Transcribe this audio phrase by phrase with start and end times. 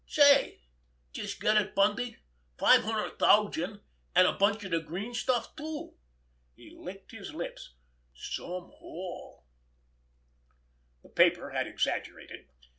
[0.07, 0.61] Say,
[1.13, 2.17] d'youse get it, Bundy?
[2.57, 5.93] Five hundred thousand—an' a bunch of de green stuff, too!"
[6.55, 7.75] He licked his lips.
[8.15, 9.45] "Some haul!"
[11.03, 12.47] The paper had exaggerated.